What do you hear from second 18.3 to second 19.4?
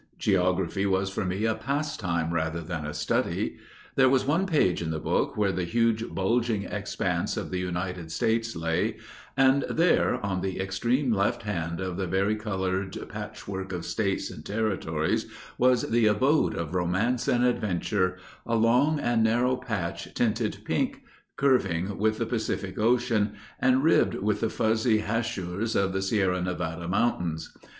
a long and